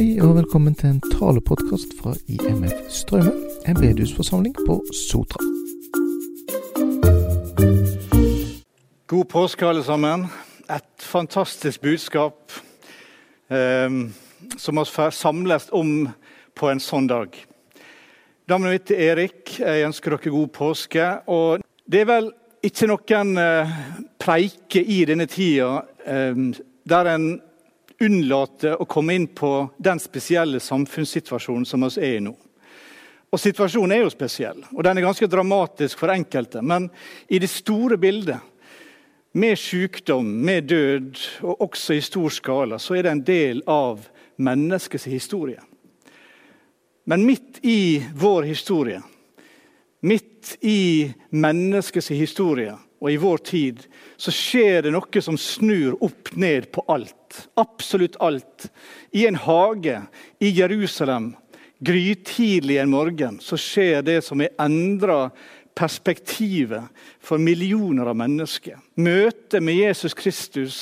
[0.00, 3.34] Hei og velkommen til en talepodkast fra IMF Strømmen,
[3.68, 5.42] en bedehusforsamling på Sotra.
[9.12, 10.24] God påske, alle sammen.
[10.72, 12.52] Et fantastisk budskap
[13.52, 13.90] eh,
[14.56, 16.08] som vi samles om
[16.56, 17.36] på en sånn dag.
[18.48, 19.58] Navnet mitt er Erik.
[19.58, 21.10] Jeg ønsker dere god påske.
[21.28, 22.32] Og det er vel
[22.64, 23.76] ikke noen eh,
[24.16, 25.74] preike i denne tida
[26.08, 26.44] eh,
[26.88, 27.30] der en
[28.00, 32.34] unnlater å komme inn på den spesielle samfunnssituasjonen som vi er i nå.
[33.30, 36.62] Og Situasjonen er jo spesiell, og den er ganske dramatisk for enkelte.
[36.66, 36.88] Men
[37.28, 38.40] i det store bildet,
[39.32, 44.08] med sykdom, med død, og også i stor skala, så er det en del av
[44.42, 45.60] menneskets historie.
[47.06, 48.98] Men midt i vår historie,
[50.02, 53.84] midt i menneskets historie og i vår tid,
[54.20, 57.46] så skjer det noe som snur opp ned på alt.
[57.60, 58.68] Absolutt alt.
[59.16, 60.02] I en hage
[60.38, 61.32] i Jerusalem,
[61.80, 65.30] grytidlig en morgen, så skjer det som er endra
[65.78, 66.90] perspektivet
[67.24, 68.76] for millioner av mennesker.
[69.00, 70.80] Møtet med Jesus Kristus,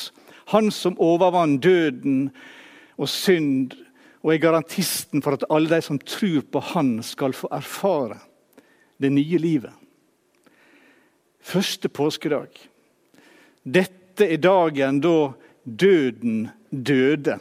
[0.51, 2.31] han som overvant døden
[2.99, 3.77] og synd,
[4.27, 8.19] og er garantisten for at alle de som tror på han, skal få erfare
[8.99, 9.71] det nye livet.
[11.49, 12.49] Første påskedag.
[13.65, 15.33] Dette er dagen da
[15.65, 17.39] døden døde.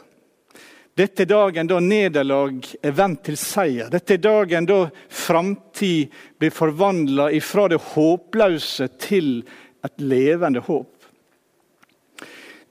[0.96, 3.90] Dette er dagen da nederlag er vendt til seier.
[3.92, 4.78] Dette er dagen da
[5.12, 9.42] framtid blir forvandla ifra det håpløse til
[9.84, 10.94] et levende håp.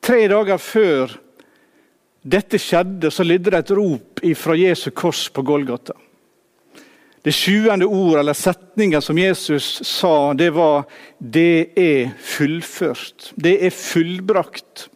[0.01, 1.13] Tre dager før
[2.27, 5.93] dette skjedde, så lydde det et rop fra Jesu kors på Golgata.
[7.21, 10.85] Det sjuende ordet eller setningen som Jesus sa, det var
[11.19, 13.33] 'Det er fullført'.
[13.35, 14.89] Det er fullbrakt.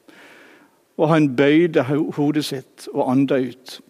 [0.97, 1.83] Og han bøyde
[2.15, 3.81] hodet sitt og anda ut.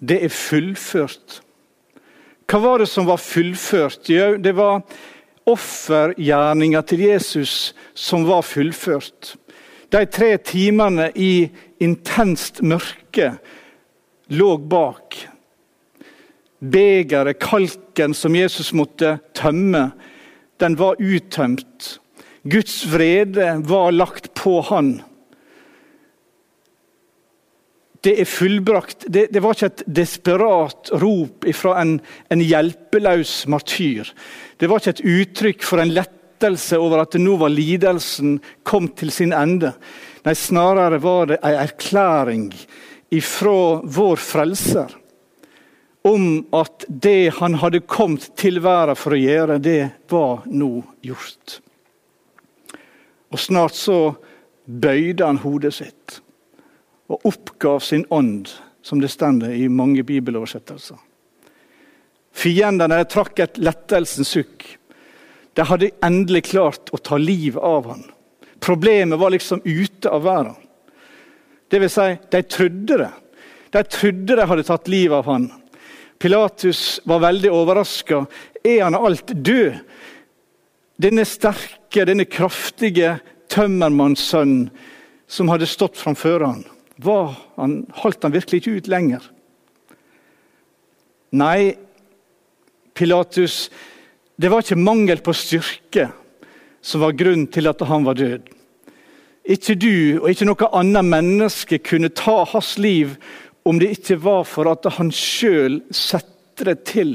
[0.00, 1.40] Det er fullført.
[2.46, 4.10] Hva var det som var fullført?
[4.10, 4.82] Jo, det var
[5.46, 9.36] offergjerninga til Jesus som var fullført.
[9.92, 11.48] De tre timene i
[11.80, 13.38] intenst mørke
[14.34, 15.05] lå bak
[16.58, 19.90] begeret, kalken som Jesus måtte tømme,
[20.60, 21.98] den var uttømt.
[22.46, 25.00] Guds vrede var lagt på han.
[28.00, 29.08] Det er fullbrakt.
[29.10, 31.96] Det, det var ikke et desperat rop fra en,
[32.30, 34.12] en hjelpeløs martyr.
[34.56, 39.10] Det var ikke et uttrykk for en lettelse over at nå var lidelsen kom til
[39.10, 39.72] sin ende.
[40.22, 42.46] Nei, snarere var det en erklæring
[43.16, 44.94] ifra vår frelser
[46.06, 49.80] om at det han hadde kommet til verden for å gjøre, det
[50.10, 50.70] var nå
[51.02, 51.58] gjort.
[53.34, 53.98] Og snart så
[54.66, 56.20] bøyde han hodet sitt
[57.10, 58.48] og oppgav sin ånd,
[58.82, 60.98] som det stender i mange bibeloversettelser.
[62.36, 64.66] Fiendene trakk et lettelsens sukk.
[65.56, 68.02] De hadde endelig klart å ta livet av han.
[68.62, 70.56] Problemet var liksom ute av verden.
[71.70, 73.12] Det vil si, de trodde det.
[73.74, 75.48] De trodde de hadde tatt livet av han.
[76.18, 78.24] Pilatus var veldig overraska.
[78.64, 79.78] Er han alt død?
[80.96, 83.18] Denne sterke, denne kraftige
[83.52, 84.70] tømmermannssønnen
[85.28, 86.62] som hadde stått framfor han,
[86.96, 89.24] var han, holdt han virkelig ikke ut lenger?
[91.36, 91.74] Nei,
[92.96, 93.66] Pilatus,
[94.40, 96.08] det var ikke mangel på styrke
[96.80, 98.46] som var grunnen til at han var død.
[99.46, 103.14] Ikke du og ikke noe annet menneske kunne ta hans liv
[103.66, 107.14] om det ikke var for at han sjøl satte det til.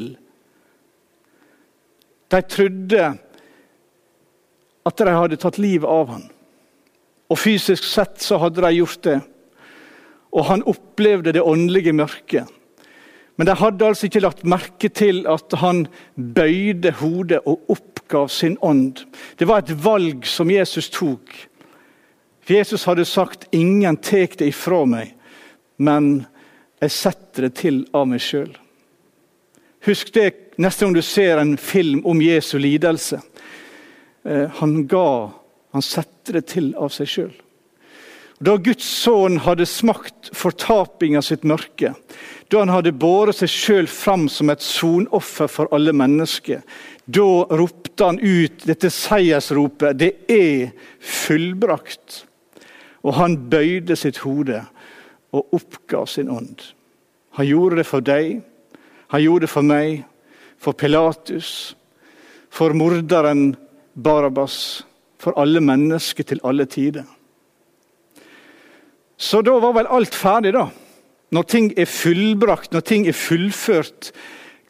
[2.32, 3.10] De trodde
[4.82, 6.26] at de hadde tatt livet av han.
[7.32, 9.20] Og Fysisk sett så hadde de gjort det.
[10.36, 12.50] Og han opplevde det åndelige mørket.
[13.40, 15.86] Men de hadde altså ikke lagt merke til at han
[16.16, 19.06] bøyde hodet og oppgav sin ånd.
[19.40, 21.32] Det var et valg som Jesus tok.
[22.52, 25.14] Jesus hadde sagt 'ingen tek det ifra meg',
[25.78, 26.26] men
[26.82, 28.50] jeg setter det til av meg sjøl.
[29.86, 33.22] Husk det neste gang du ser en film om Jesu lidelse.
[34.26, 35.32] Eh, han ga,
[35.74, 37.34] han setter det til av seg sjøl.
[38.42, 41.94] Da Guds sønn hadde smakt fortaping av sitt mørke,
[42.50, 46.64] da han hadde båret seg sjøl fram som et sonoffer for alle mennesker,
[47.06, 52.26] da ropte han ut dette seiersropet 'Det er fullbrakt'.
[53.04, 54.66] Og han bøyde sitt hode
[55.32, 56.62] og oppgav sin ånd.
[57.38, 58.42] Han gjorde det for deg,
[59.12, 60.04] han gjorde det for meg,
[60.62, 61.76] for Pilatus,
[62.52, 63.56] for morderen
[63.96, 64.84] Barabas,
[65.22, 67.06] for alle mennesker til alle tider.
[69.22, 70.68] Så da var vel alt ferdig, da.
[71.32, 74.12] når ting er fullbrakt, når ting er fullført,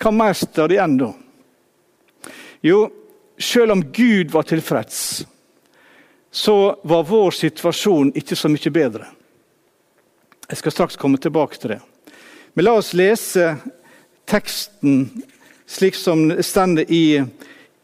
[0.01, 1.11] hva mer står det igjen da?
[2.61, 2.81] Jo,
[3.39, 5.23] selv om Gud var tilfreds,
[6.31, 9.07] så var vår situasjon ikke så mye bedre.
[10.51, 11.79] Jeg skal straks komme tilbake til det.
[12.53, 13.53] Men la oss lese
[14.27, 15.05] teksten
[15.71, 17.21] slik som det står i,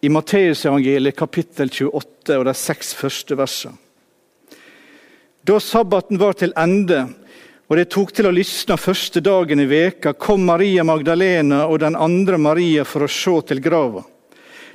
[0.04, 3.78] i Matteusevangeliet kapittel 28 og de seks første versene.
[5.48, 7.06] Da sabbaten var til ende,
[7.72, 11.96] og det tok til å lysne første dagen i veka, kom Maria Magdalena og den
[11.96, 14.04] andre Maria for å se til grava.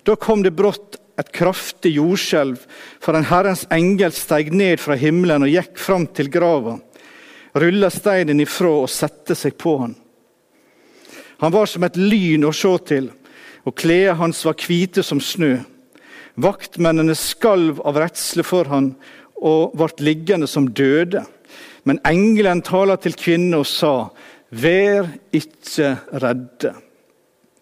[0.00, 2.56] Da kom det brått et kraftig jordskjelv,
[3.05, 6.79] for en Herrens engel steig ned fra himmelen og gikk fram til grava
[7.54, 9.96] rulla steinen ifra og sette seg på han.
[11.43, 13.10] Han var som et lyn å se til,
[13.66, 15.56] og klærne hans var hvite som snø.
[16.43, 18.94] Vaktmennene skalv av redsle for han
[19.43, 21.25] og ble liggende som døde.
[21.84, 24.10] Men engelen taler til kvinnen og sa,
[24.52, 26.75] Vær ikke redde.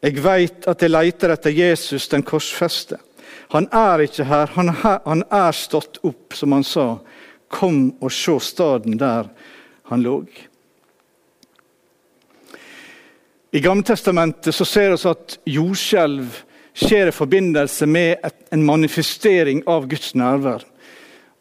[0.02, 2.98] Jeg veit at jeg leiter etter Jesus, den korsfeste.
[3.54, 6.86] Han er ikke her, han, er stått opp, som han sa.
[7.50, 9.30] Kom og se staden der
[9.90, 10.20] han lå.
[13.50, 16.36] I Gammeltestamentet så ser vi at jordskjelv
[16.78, 20.62] skjer i forbindelse med en manifestering av Guds nærvær.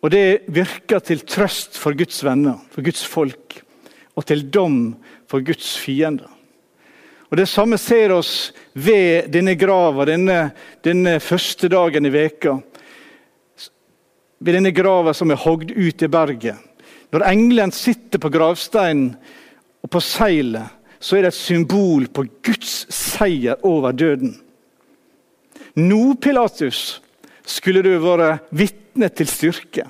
[0.01, 3.59] Og Det virker til trøst for Guds venner, for Guds folk,
[4.15, 4.95] og til dom
[5.29, 6.29] for Guds fiender.
[7.29, 10.51] Og Det samme ser oss ved denne grava denne,
[10.81, 12.55] denne første dagen i veka.
[14.39, 16.68] Ved denne grava som er hogd ut i berget.
[17.13, 19.13] Når engelen sitter på gravsteinen
[19.83, 24.35] og på seilet, så er det et symbol på Guds seier over døden.
[25.79, 26.99] Nå, Pilatus,
[27.47, 29.85] skulle du være vitne til styrke.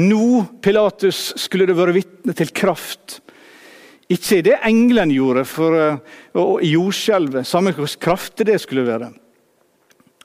[0.00, 3.20] Nå, Pilatus, skulle du være vitne til kraft.
[4.12, 5.76] Ikke det engelen gjorde for,
[6.34, 9.12] uh, i jordskjelvet, samme hvor kraftig det skulle være.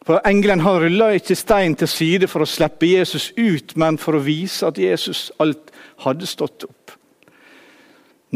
[0.08, 4.16] For Engelen han rulla ikke stein til side for å slippe Jesus ut, men for
[4.16, 5.74] å vise at Jesus alt
[6.04, 6.94] hadde stått opp.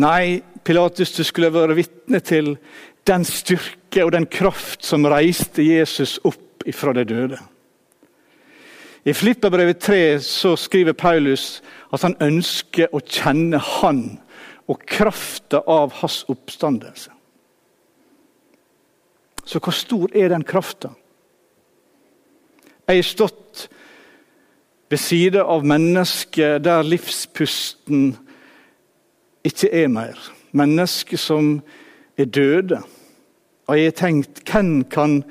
[0.02, 2.56] Nei, Pilatus, du skulle være vitne til
[3.08, 7.40] den styrke og den kraft som reiste Jesus opp ifra de døde.
[9.04, 11.62] I Flipperbrevet 3 så skriver Paulus
[11.92, 14.04] at han ønsker å kjenne Han
[14.70, 17.10] og krafta av hans oppstandelse.
[19.42, 20.94] Så hvor stor er den krafta?
[22.88, 23.68] Jeg har stått
[24.92, 28.10] ved siden av mennesket der livspusten
[29.48, 30.18] ikke er mer.
[30.52, 31.54] Mennesker som
[32.20, 32.82] er døde.
[33.72, 35.22] Og jeg har tenkt hvem kan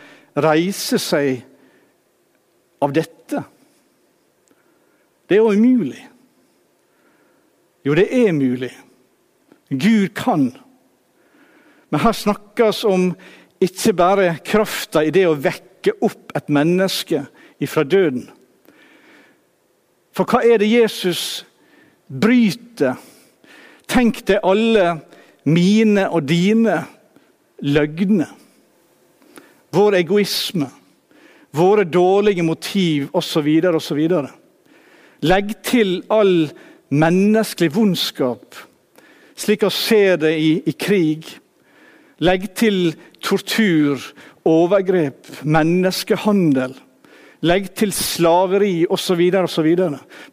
[0.41, 1.43] reise seg
[2.81, 3.45] av dette?
[5.29, 6.07] Det er jo umulig.
[7.85, 8.73] Jo, det er mulig.
[9.69, 10.49] Gud kan.
[11.93, 13.11] Men her snakkes om
[13.61, 17.27] ikke bare krafta i det å vekke opp et menneske
[17.61, 18.31] ifra døden.
[20.21, 21.47] For hva er det Jesus
[22.13, 22.99] bryter?
[23.89, 24.99] Tenk deg alle
[25.49, 26.75] mine og dine
[27.65, 28.29] løgner.
[29.73, 30.69] Vår egoisme,
[31.57, 33.49] våre dårlige motiv osv.
[33.71, 34.03] osv.
[35.25, 36.51] Legg til all
[36.93, 38.61] menneskelig vondskap,
[39.41, 41.33] slik vi ser det i, i krig.
[42.21, 42.93] Legg til
[43.25, 44.05] tortur,
[44.45, 46.77] overgrep, menneskehandel.
[47.41, 49.21] Legg til slaveri osv.
[49.41, 49.69] osv.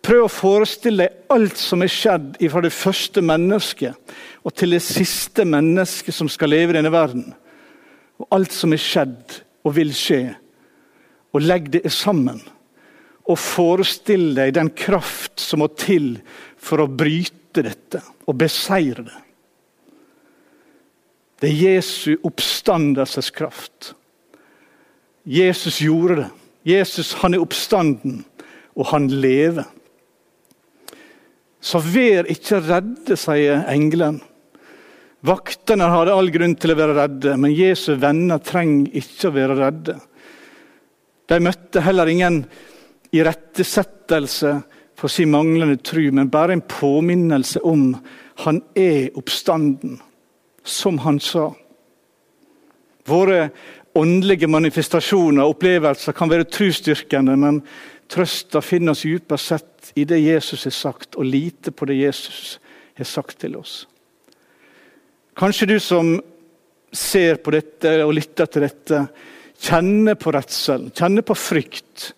[0.04, 4.82] Prøv å forestille deg alt som er skjedd fra det første mennesket og til det
[4.84, 7.30] siste mennesket som skal leve i denne verden.
[8.20, 10.22] Og alt som er skjedd og vil skje.
[11.32, 12.42] Og legg det sammen.
[13.28, 16.18] Og forestill deg den kraft som må til
[16.60, 19.22] for å bryte dette og beseire det.
[21.38, 23.94] Det er Jesu oppstandelseskraft.
[25.28, 26.30] Jesus gjorde det.
[26.68, 28.22] Jesus han er oppstanden,
[28.76, 29.68] og han lever.
[31.64, 34.20] Så vær ikke redde, sier engelen.
[35.26, 39.58] Vaktene hadde all grunn til å være redde, men Jesu venner trenger ikke å være
[39.58, 39.98] redde.
[41.28, 42.44] De møtte heller ingen
[43.16, 44.54] irettesettelse
[44.98, 47.90] for sin manglende tru, men bare en påminnelse om
[48.46, 49.98] han er oppstanden,
[50.64, 51.50] som han sa.
[53.08, 53.50] Våre
[53.98, 57.62] åndelige manifestasjoner og opplevelser kan være trosstyrkende, men
[58.12, 62.58] trøsta finnes dypest sett i det Jesus har sagt, og lite på det Jesus
[62.98, 63.86] har sagt til oss.
[65.38, 66.16] Kanskje du som
[66.94, 69.04] ser på dette og lytter til dette,
[69.62, 72.12] kjenner på redsel, kjenner på frykt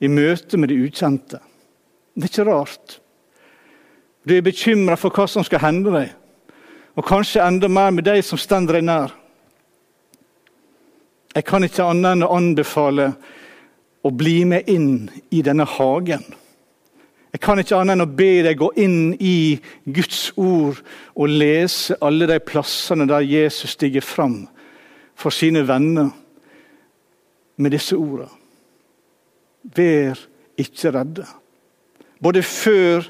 [0.00, 1.40] i møte med det ukjente.
[2.16, 2.98] Det er ikke rart.
[4.26, 6.14] Du er bekymra for hva som skal hende deg.
[6.96, 9.12] og kanskje enda mer med de som stender deg nær.
[11.36, 13.10] Jeg kan ikke annet enn å anbefale
[14.06, 16.22] å bli med inn i denne hagen.
[17.34, 20.80] Jeg kan ikke annet enn å be deg gå inn i Guds ord
[21.12, 24.46] og lese alle de plassene der Jesus stiger fram
[25.12, 26.08] for sine venner
[27.60, 28.32] med disse ordene.
[29.76, 30.16] Vær
[30.56, 31.28] ikke redde.
[32.22, 33.04] Både før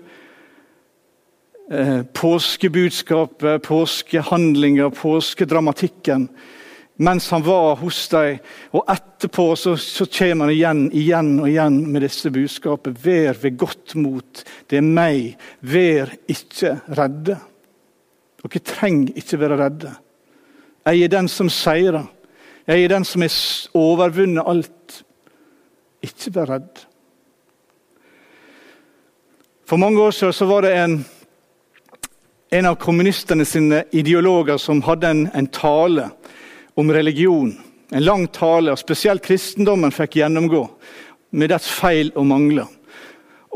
[1.71, 6.31] eh, påskebudskapet, påskehandlinga, påskedramatikken
[6.97, 8.39] mens han var hos dem.
[8.77, 12.97] Og etterpå så, så kommer han igjen, igjen og igjen med disse budskapet.
[13.05, 14.43] Vær ved godt mot.
[14.71, 15.37] Det er meg.
[15.61, 17.39] Vær ikke redde.
[18.47, 19.95] Dere trenger ikke være redde.
[20.87, 22.07] Jeg er den som seirer.
[22.67, 23.37] Jeg er den som har
[23.75, 25.03] overvunnet alt.
[26.03, 26.87] Ikke vær redd.
[29.67, 31.01] For mange år siden var det en,
[32.55, 36.11] en av kommunistene sine ideologer som hadde en, en tale
[36.77, 37.55] om religion.
[37.91, 40.63] En lang tale, og spesielt kristendommen fikk gjennomgå
[41.37, 42.69] med dets feil og mangler.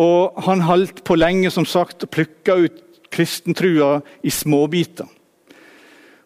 [0.01, 5.07] Og Han holdt på lenge som sagt, og plukka ut kristentrua i småbiter.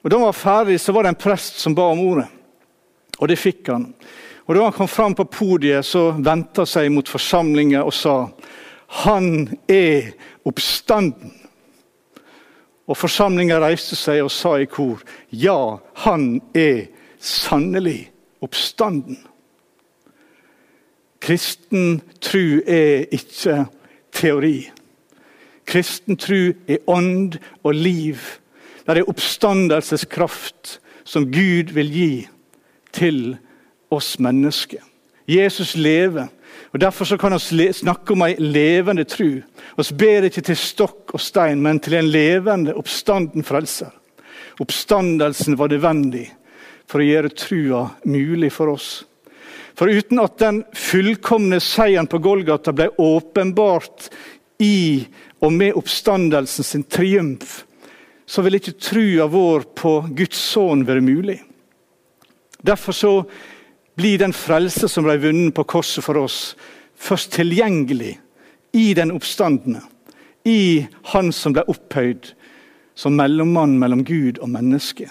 [0.04, 2.28] Og Da han var ferdig, så var det en prest som ba om ordet.
[3.18, 3.94] Og det fikk han.
[4.46, 8.28] Og Da han kom fram på podiet, så vendte han seg mot forsamlingen og sa
[9.04, 10.12] Han er
[10.44, 11.32] oppstanden.
[12.86, 15.00] Og forsamlinga reiste seg og sa i kor
[15.30, 16.86] ja, han er
[17.18, 18.10] sannelig
[18.44, 19.18] oppstanden.
[21.24, 23.64] Kristen tru er ikke
[24.12, 24.68] teori.
[25.64, 28.20] Kristen tru er ånd og liv.
[28.84, 32.12] Det er oppstandelseskraft som Gud vil gi
[32.92, 33.38] til
[33.90, 34.82] oss mennesker.
[35.28, 36.28] Jesus lever.
[36.74, 39.28] Og Derfor så kan vi snakke om ei levende tru.
[39.78, 43.92] Vi ber ikke til stokk og stein, men til en levende, oppstanden frelser.
[44.58, 46.26] Oppstandelsen var nødvendig
[46.90, 49.04] for å gjøre trua mulig for oss.
[49.78, 54.10] For uten at den fullkomne seieren på Golgata ble åpenbart
[54.58, 55.06] i
[55.46, 57.62] og med oppstandelsen sin triumf,
[58.26, 61.38] så vil ikke trua vår på Guds sønn være mulig.
[62.64, 63.16] Derfor så
[63.96, 66.54] blir den frelse som ble vunnet på korset for oss,
[66.96, 68.16] først tilgjengelig
[68.74, 69.82] i den oppstandende.
[70.44, 72.34] I Han som ble opphøyd
[72.94, 75.08] som mellommann mellom Gud og menneske.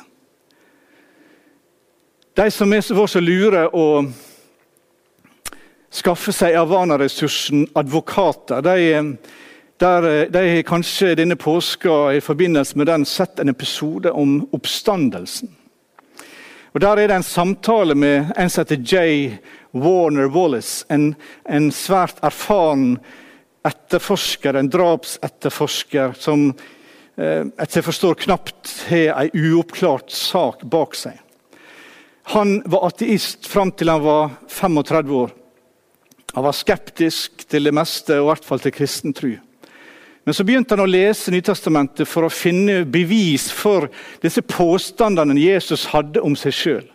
[2.38, 4.06] De som var så lure å
[5.94, 9.18] skaffe seg Avana-ressursen advokater, de,
[9.82, 15.52] der, de har kanskje denne påska i forbindelse med den sett en episode om oppstandelsen.
[16.74, 19.38] Og Der er det en samtale med en som heter J.
[19.72, 20.86] Warner Wallace.
[20.90, 21.14] En,
[21.46, 22.96] en svært erfaren
[23.68, 31.22] etterforsker, en drapsetterforsker som eh, etter jeg forstår knapt har en uoppklart sak bak seg.
[32.34, 35.34] Han var ateist fram til han var 35 år.
[36.34, 39.36] Han var skeptisk til det meste, og i hvert fall til kristen tro.
[40.24, 43.90] Men så begynte han å lese Nytestamentet for å finne bevis for
[44.24, 46.88] disse påstandene Jesus hadde om seg sjøl.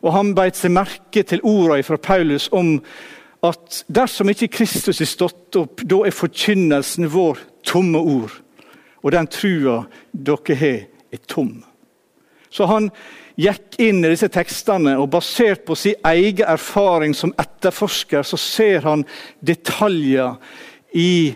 [0.00, 2.78] Og han beit seg merke til ordene fra Paulus om
[3.46, 8.34] at dersom ikke Kristus er stått opp, da er forkynnelsen vår tomme ord.
[9.00, 11.60] Og den trua dere har, er tom.
[12.50, 12.90] Så han
[13.40, 18.84] gikk inn i disse tekstene, og basert på sin egen erfaring som etterforsker, så ser
[18.84, 19.06] han
[19.40, 20.36] detaljer
[20.92, 21.32] i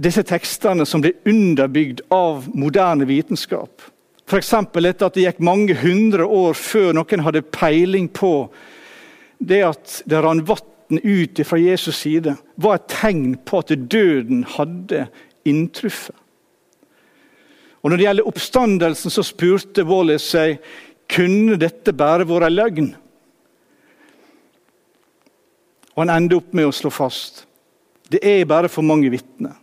[0.00, 3.82] disse tekstene som ble underbygd av moderne vitenskap.
[4.30, 4.52] F.eks.
[4.72, 8.34] dette at det gikk mange hundre år før noen hadde peiling på
[9.40, 14.44] det at det rant vann ut fra Jesus' side, var et tegn på at døden
[14.56, 15.06] hadde
[15.48, 16.16] inntruffet.
[17.80, 20.58] Og Når det gjelder oppstandelsen, så spurte Wallace seg
[21.10, 22.90] kunne dette bare vært løgn.
[25.94, 27.46] Og Han endte opp med å slå fast
[28.10, 29.54] det er bare for mange vitner.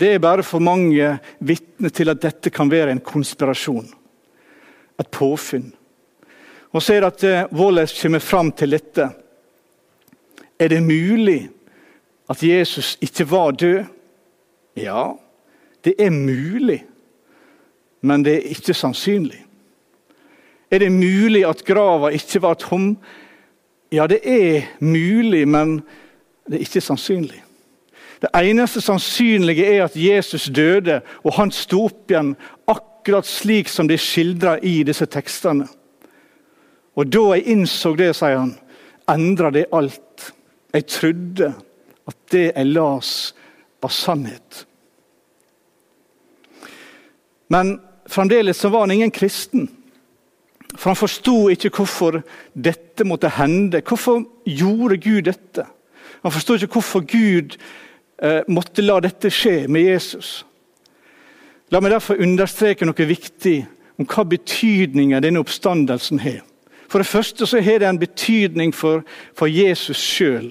[0.00, 3.88] Det er bare for mange vitner til at dette kan være en konspirasjon.
[5.00, 5.72] Et påfunn.
[6.72, 9.10] Og så er det at eh, Wallace kommer fram til dette.
[10.58, 11.50] Er det mulig
[12.30, 13.84] at Jesus ikke var død?
[14.76, 15.12] Ja,
[15.84, 16.84] det er mulig,
[18.00, 19.44] men det er ikke sannsynlig.
[20.70, 22.94] Er det mulig at grava ikke var tom?
[23.92, 25.80] Ja, det er mulig, men
[26.46, 27.42] det er ikke sannsynlig.
[28.20, 32.34] Det eneste sannsynlige er at Jesus døde, og han sto opp igjen
[32.68, 35.68] akkurat slik som det er skildra i disse tekstene.
[37.00, 38.54] Og da jeg innså det, sier han,
[39.08, 40.32] endra det alt.
[40.74, 41.52] Jeg trodde
[42.10, 43.34] at det jeg las,
[43.80, 44.66] var sannhet.
[47.48, 47.78] Men
[48.10, 49.70] fremdeles så var han ingen kristen.
[50.76, 52.20] For han forsto ikke hvorfor
[52.54, 53.80] dette måtte hende.
[53.80, 55.64] Hvorfor gjorde Gud dette?
[56.22, 57.56] Han forsto ikke hvorfor Gud
[58.52, 60.44] måtte la dette skje med Jesus.
[61.72, 63.62] La meg derfor understreke noe viktig
[64.00, 66.40] om hva betydningen denne oppstandelsen har.
[66.90, 69.04] For det første så har det en betydning for,
[69.38, 70.50] for Jesus sjøl.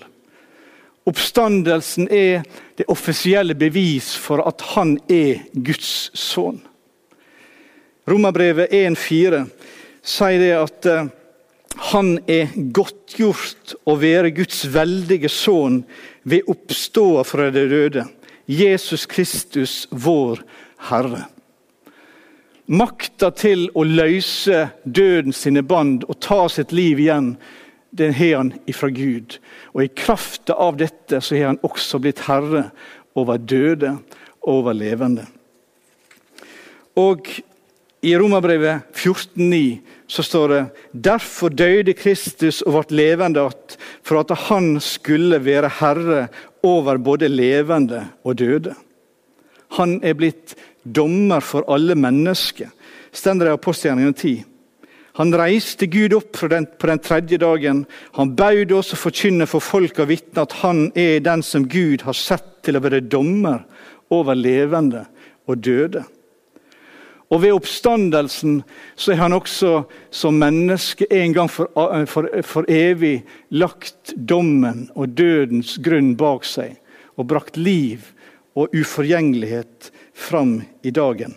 [1.09, 2.45] Oppstandelsen er
[2.77, 6.61] det offisielle bevis for at han er Guds sønn.
[8.09, 9.43] Romerbrevet 1,4
[10.05, 11.09] sier det at uh,
[11.89, 15.81] han er godtgjort å være Guds veldige sønn
[16.29, 18.05] ved oppståa fra de døde.
[18.49, 20.41] Jesus Kristus, vår
[20.89, 21.25] Herre.
[22.69, 27.33] Makta til å løse døden sine bånd og ta sitt liv igjen,
[27.89, 29.39] den har han ifra Gud.
[29.73, 32.67] Og i kraft av dette så har han også blitt herre
[33.17, 33.95] over døde
[34.43, 35.25] og over levende.
[36.99, 37.25] Og
[38.05, 40.61] i Romerbrevet 14,9 så står det
[40.91, 46.27] Derfor døde Kristus og ble levende att, for at han skulle være herre
[46.63, 48.73] over både levende og døde.
[49.77, 52.71] Han er blitt dommer for alle mennesker,
[53.13, 54.43] står det i apostelgjerningen 10.
[55.19, 57.83] Han reiste Gud opp den, på den tredje dagen.
[58.15, 62.05] Han baud oss å forkynne for folk og vitne at han er den som Gud
[62.07, 63.65] har sett til å være dommer
[64.09, 65.03] over levende
[65.49, 66.05] og døde.
[67.29, 68.61] Og Ved oppstandelsen
[68.97, 71.69] så er han også som menneske en gang for,
[72.09, 73.21] for, for evig
[73.53, 76.79] lagt dommen og dødens grunn bak seg
[77.19, 78.07] og brakt liv
[78.57, 81.35] og uforgjengelighet fram i dagen.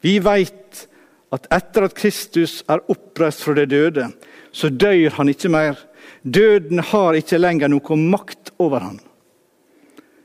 [0.00, 0.86] Vi veit
[1.34, 4.08] at etter at Kristus er oppreist fra de døde,
[4.56, 5.76] så dør han ikke mer.
[6.22, 9.00] Døden har ikke lenger noe makt over han.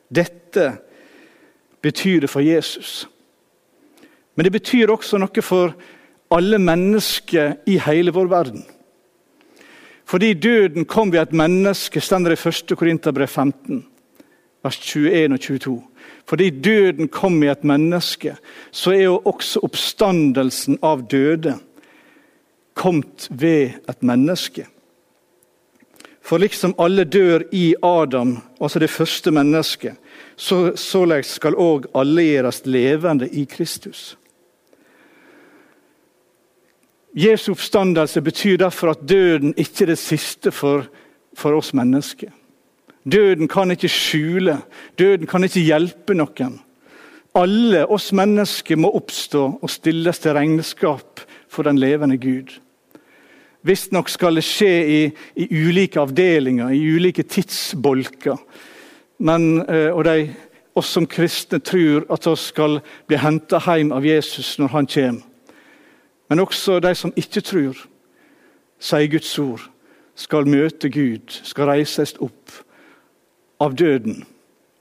[0.07, 0.71] Dette
[1.81, 3.09] betyr det for Jesus.
[4.35, 5.73] Men det betyr også noe for
[6.31, 8.63] alle mennesker i hele vår verden.
[10.07, 12.77] Fordi døden kom ved et menneske, står det i 1.
[12.77, 13.85] Korinterbrev 15,
[14.63, 15.75] vers 21 og 22.
[16.27, 18.35] Fordi døden kom i et menneske,
[18.71, 21.57] så er jo også oppstandelsen av døde
[22.73, 24.67] kommet ved et menneske.
[26.21, 29.95] For liksom alle dør i Adam, altså det første mennesket,
[30.35, 34.17] så, således skal òg alle gjøres levende i Kristus.
[37.17, 40.85] Jesu oppstandelse betyr derfor at døden ikke er det siste for,
[41.35, 42.31] for oss mennesker.
[43.03, 44.61] Døden kan ikke skjule,
[44.99, 46.59] døden kan ikke hjelpe noen.
[47.35, 52.51] Alle oss mennesker må oppstå og stilles til regnskap for den levende Gud.
[53.67, 55.01] Visstnok skal det skje i,
[55.35, 58.39] i, ulike avdelinger, i ulike tidsbolker.
[59.21, 60.31] Men, eh, og de,
[60.75, 65.27] oss som kristne tror at vi skal bli henta hjem av Jesus når han kommer.
[66.31, 67.75] Men også de som ikke tror,
[68.79, 69.65] sier Guds ord,
[70.15, 72.53] skal møte Gud, skal reises opp
[73.59, 74.21] av døden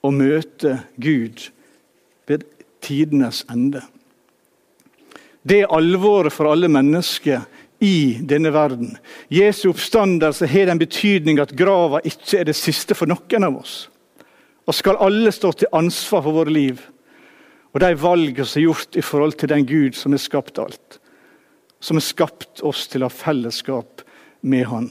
[0.06, 1.48] og møte Gud
[2.30, 2.44] ved
[2.86, 3.82] tidenes ende.
[5.42, 7.42] Det er alvoret for alle mennesker
[7.82, 8.94] i denne verden.
[9.26, 13.88] Jesu oppstandelse har den betydning at grava ikke er det siste for noen av oss.
[14.70, 16.86] Og skal alle stå til ansvar for våre liv
[17.74, 20.99] og de valgene som er gjort i forhold til den Gud som har skapt alt.
[21.80, 24.04] Som har skapt oss til å ha fellesskap
[24.40, 24.90] med Han.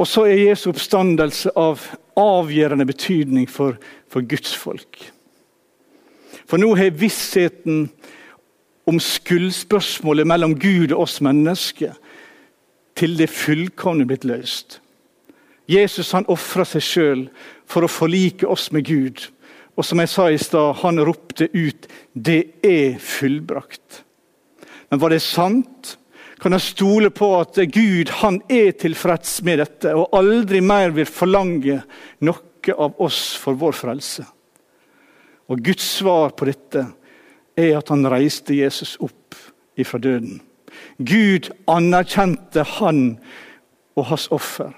[0.00, 1.82] Og så er Jesu oppstandelse av
[2.16, 3.76] avgjørende betydning for,
[4.08, 5.02] for Guds folk.
[6.48, 7.90] For nå har vissheten
[8.88, 11.98] om skyldspørsmålet mellom Gud og oss mennesker
[12.98, 14.80] til det fullkomne blitt løst.
[15.70, 17.26] Jesus han ofra seg sjøl
[17.68, 19.28] for å forlike oss med Gud.
[19.76, 24.02] Og som jeg sa i stad, han ropte ut 'Det er fullbrakt'.
[24.90, 25.96] Men var det sant?
[26.40, 31.08] kan jeg stole på at Gud han er tilfreds med dette og aldri mer vil
[31.08, 31.82] forlange
[32.24, 34.24] noe av oss for vår frelse.
[35.50, 36.86] Og Guds svar på dette
[37.58, 39.36] er at han reiste Jesus opp
[39.80, 40.40] ifra døden.
[40.96, 43.18] Gud anerkjente han
[43.98, 44.72] og hans offer.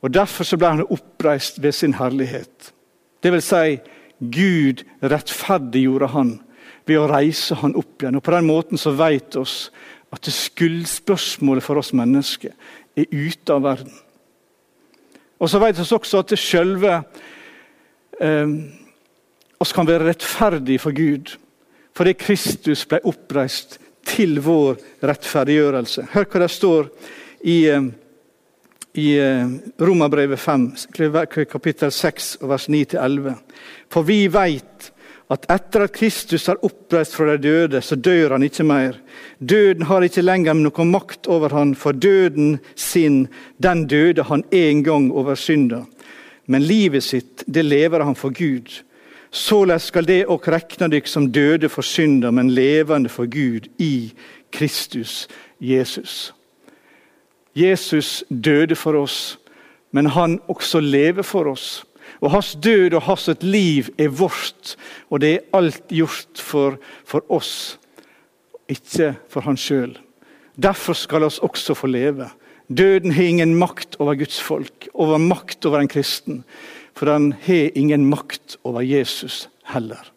[0.00, 2.72] Og Derfor så ble han oppreist ved sin herlighet.
[3.22, 3.78] Det vil si,
[4.20, 6.34] Gud rettferdiggjorde han
[6.88, 8.18] ved å reise han opp igjen.
[8.18, 9.70] Og På den måten så vet oss
[10.12, 12.52] at skyldspørsmålet for oss mennesker
[12.98, 13.92] er ute av verden.
[15.40, 16.96] Og så vet vi også at det selve
[18.20, 18.56] eh,
[19.60, 21.32] oss kan være rettferdige for Gud.
[21.96, 26.10] Fordi Kristus ble oppreist til vår rettferdiggjørelse.
[26.12, 26.90] Hør hva det står
[27.40, 27.88] i, eh,
[28.92, 29.46] i eh,
[29.78, 30.70] Romerbrevet 5,
[31.50, 33.34] kapittel 6, vers 9-11.
[33.90, 34.90] For vi veit
[35.30, 38.96] at etter at Kristus er oppreist fra de døde, så dør han ikke mer.
[39.38, 43.28] Døden har ikke lenger noen makt over han, for døden sin,
[43.62, 45.84] den døde han en gang over synda.
[46.50, 48.82] Men livet sitt, det lever han for Gud.
[49.30, 54.10] Således skal det òg rekne dykk som døde for synda, men levende for Gud i
[54.50, 55.28] Kristus
[55.62, 56.32] Jesus.
[57.56, 59.38] Jesus døde for oss,
[59.90, 61.84] men han også lever for oss.
[62.20, 64.76] Og Hans død og hans liv er vårt,
[65.10, 67.78] og det er alt gjort for, for oss,
[68.68, 69.96] ikke for han sjøl.
[70.60, 72.28] Derfor skal oss også få leve.
[72.68, 76.44] Døden har ingen makt over Guds folk, over makt over en kristen.
[76.94, 80.12] For han har ingen makt over Jesus heller.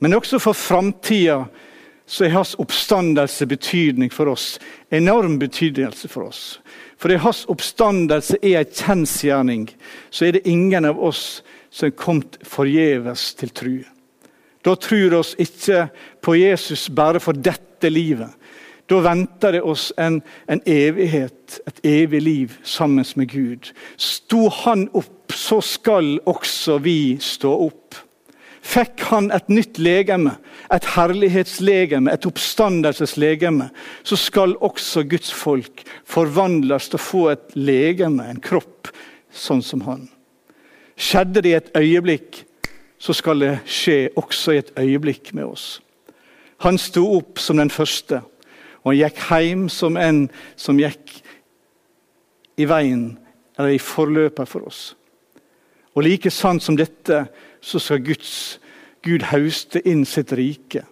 [0.00, 1.44] Men også for framtida
[2.06, 4.60] så har hans oppstandelse betydning for oss.
[4.90, 6.60] Enorm betydelse for oss.
[6.98, 9.66] Fordi hans oppstandelse er en kjensgjerning,
[10.10, 13.74] så er det ingen av oss som er kommet forgjeves til tru.
[14.64, 15.88] Da tror oss ikke
[16.22, 18.30] på Jesus bare for dette livet.
[18.86, 23.72] Da venter det oss en, en evighet, et evig liv sammen med Gud.
[23.98, 27.98] Sto han opp, så skal også vi stå opp
[28.66, 30.36] fikk han et nytt legeme,
[30.72, 33.68] et herlighetslegeme, et oppstandelseslegeme,
[34.02, 38.90] så skal også Guds folk forvandles til å få et legeme, en kropp,
[39.30, 40.06] sånn som han.
[40.96, 42.42] Skjedde det i et øyeblikk,
[42.98, 45.66] så skal det skje også i et øyeblikk med oss.
[46.64, 48.22] Han sto opp som den første,
[48.82, 50.24] og han gikk hjem som en
[50.56, 51.18] som gikk
[52.56, 53.10] i veien,
[53.58, 54.94] eller i forløpet for oss.
[55.96, 57.26] Og like sant som dette
[57.66, 58.60] så skal Guds,
[59.02, 60.84] Gud hauste inn sitt rike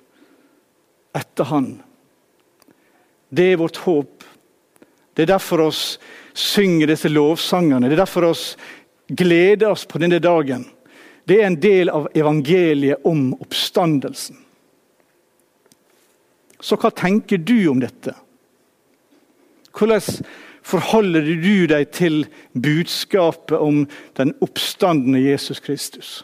[1.15, 1.69] etter Han.
[3.31, 4.25] Det er vårt håp.
[5.15, 5.83] Det er derfor oss
[6.35, 7.87] synger disse lovsangene.
[7.87, 8.47] Det er derfor oss
[9.07, 10.67] gleder oss på denne dagen.
[11.25, 14.41] Det er en del av evangeliet om oppstandelsen.
[16.61, 18.17] Så hva tenker du om dette?
[19.75, 20.03] Hvordan
[20.65, 23.85] forholder du deg til budskapet om
[24.19, 26.23] den oppstandende Jesus Kristus?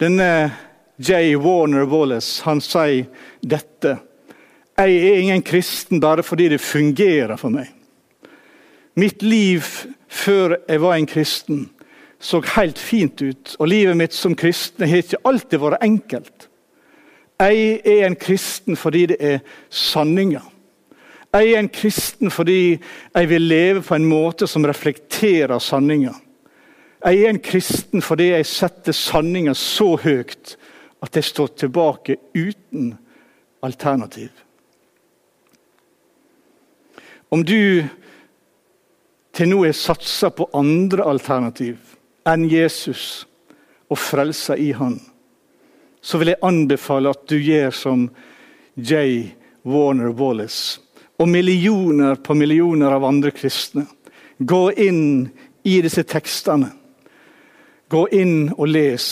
[0.00, 0.52] Denne
[0.96, 1.36] J.
[1.36, 3.06] Warner Wallace han sier
[3.40, 3.96] dette.
[4.78, 7.68] Jeg er ingen kristen bare fordi det fungerer for meg.
[8.96, 9.64] Mitt liv
[10.12, 11.66] før jeg var en kristen,
[12.20, 13.56] så helt fint ut.
[13.58, 16.48] Og livet mitt som kristen har ikke alltid vært enkelt.
[17.42, 19.38] Jeg er en kristen fordi det er
[19.70, 20.44] sanninger.
[21.32, 22.78] Jeg er en kristen fordi
[23.14, 26.14] jeg vil leve på en måte som reflekterer sanninger.
[27.02, 30.54] Jeg er en kristen fordi jeg setter sanninga så høyt
[31.02, 32.92] at jeg står tilbake uten
[33.62, 34.30] alternativ.
[37.30, 37.82] Om du
[39.34, 41.96] til nå har satsa på andre alternativ
[42.28, 43.24] enn Jesus
[43.90, 45.00] og frelsa i Han,
[46.02, 48.04] så vil jeg anbefale at du gjør som
[48.76, 49.32] J.
[49.66, 50.78] Warner Wallace
[51.18, 53.88] og millioner på millioner av andre kristne.
[54.38, 55.02] Gå inn
[55.66, 56.70] i disse tekstene
[57.92, 59.06] Gå inn og les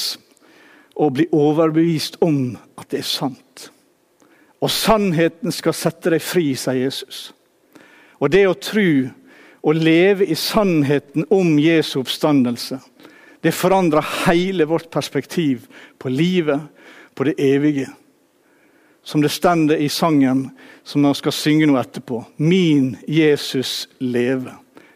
[1.01, 3.69] og bli overbevist om at det er sant.
[4.61, 7.31] Og sannheten skal sette deg fri, sier Jesus.
[8.21, 8.91] Og det å tro
[9.61, 12.81] og leve i sannheten om Jesu oppstandelse,
[13.41, 15.65] det forandrer hele vårt perspektiv
[15.99, 16.61] på livet,
[17.17, 17.89] på det evige.
[19.03, 20.51] Som det stender i sangen
[20.85, 22.21] som man skal synge nå etterpå.
[22.37, 24.53] Min Jesus leve.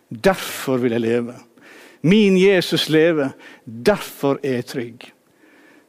[0.09, 1.39] Derfor vil jeg leve.
[2.05, 3.31] Min Jesus lever,
[3.65, 5.07] derfor er jeg trygg.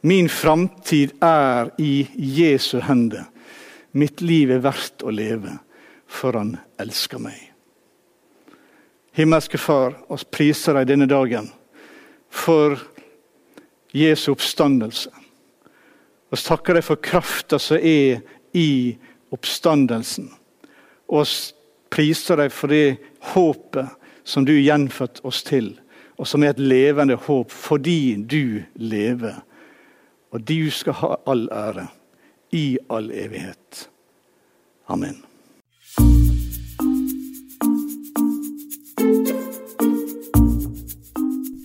[0.01, 3.25] Min framtid er i Jesu hender.
[3.91, 5.57] Mitt liv er verdt å leve,
[6.07, 7.35] for han elsker meg.
[9.11, 11.51] Himmelske Far, oss priser deg denne dagen
[12.31, 12.79] for
[13.91, 15.11] Jesu oppstandelse.
[16.31, 18.23] Vi takker deg for krafta som er
[18.55, 18.95] i
[19.35, 20.31] oppstandelsen.
[21.11, 21.27] Og
[21.91, 23.01] priser deg for det
[23.35, 25.75] håpet som du gjenfødte oss til
[26.17, 29.41] og som er et levende håp fordi du lever.
[30.31, 31.87] Og du skal ha all ære
[32.51, 33.89] i all evighet.
[34.87, 35.23] Amen.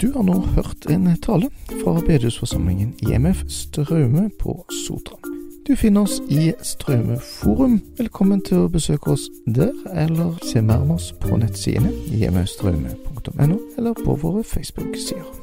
[0.01, 1.51] Du har nå hørt en tale
[1.83, 5.20] fra bedehusforsamlingen IMF Straume på Sotra.
[5.71, 7.77] Du finner oss i Strømmeforum.
[7.99, 14.03] Velkommen til å besøke oss der, eller se mer om oss på nettsidene hjemmestrømme.no, eller
[14.03, 15.40] på våre Facebook-sider.